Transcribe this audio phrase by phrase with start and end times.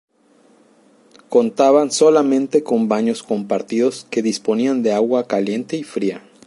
[1.29, 6.23] Contaban solamente con baños compartidos que disponían de agua caliente y fría.